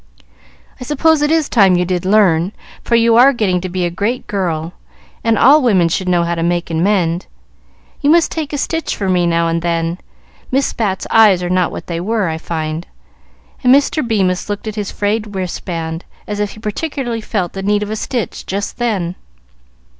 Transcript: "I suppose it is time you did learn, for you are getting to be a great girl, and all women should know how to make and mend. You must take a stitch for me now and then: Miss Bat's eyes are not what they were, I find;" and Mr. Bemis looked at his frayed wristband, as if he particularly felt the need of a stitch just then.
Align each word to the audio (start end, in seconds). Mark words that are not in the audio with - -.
"I 0.79 0.83
suppose 0.83 1.21
it 1.21 1.29
is 1.29 1.47
time 1.47 1.75
you 1.77 1.85
did 1.85 2.05
learn, 2.05 2.53
for 2.83 2.95
you 2.95 3.17
are 3.17 3.31
getting 3.31 3.61
to 3.61 3.69
be 3.69 3.85
a 3.85 3.91
great 3.91 4.25
girl, 4.25 4.73
and 5.23 5.37
all 5.37 5.61
women 5.61 5.89
should 5.89 6.09
know 6.09 6.23
how 6.23 6.33
to 6.33 6.41
make 6.41 6.71
and 6.71 6.83
mend. 6.83 7.27
You 8.01 8.09
must 8.09 8.31
take 8.31 8.51
a 8.51 8.57
stitch 8.57 8.95
for 8.95 9.07
me 9.09 9.27
now 9.27 9.47
and 9.47 9.61
then: 9.61 9.99
Miss 10.49 10.73
Bat's 10.73 11.05
eyes 11.11 11.43
are 11.43 11.51
not 11.51 11.71
what 11.71 11.85
they 11.85 11.99
were, 11.99 12.29
I 12.29 12.39
find;" 12.39 12.87
and 13.63 13.71
Mr. 13.75 14.01
Bemis 14.01 14.49
looked 14.49 14.67
at 14.67 14.73
his 14.73 14.89
frayed 14.91 15.35
wristband, 15.35 16.03
as 16.25 16.39
if 16.39 16.53
he 16.53 16.59
particularly 16.59 17.21
felt 17.21 17.53
the 17.53 17.61
need 17.61 17.83
of 17.83 17.91
a 17.91 17.95
stitch 17.95 18.47
just 18.47 18.77
then. 18.79 19.13